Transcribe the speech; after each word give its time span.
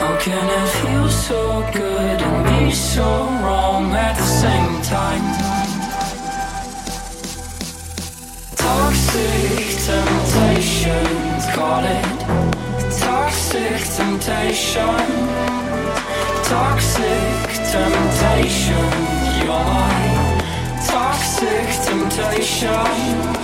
How 0.00 0.16
can 0.18 0.48
it 0.48 0.68
feel 0.80 1.08
so 1.10 1.60
good 1.74 2.22
and 2.22 2.44
be 2.48 2.72
so 2.72 3.04
wrong 3.42 3.92
at 3.92 4.16
the 4.16 4.28
same 4.42 4.80
time? 4.80 5.24
Toxic 8.56 9.66
temptations, 9.88 11.44
call 11.54 11.84
it. 11.84 12.18
Toxic 12.98 13.80
temptation. 13.98 15.04
Toxic 16.48 17.44
temptation, 17.70 18.90
you're 19.36 19.64
my 19.76 20.20
toxic 20.86 21.68
temptation. 21.84 23.40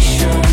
sensation 0.00 0.43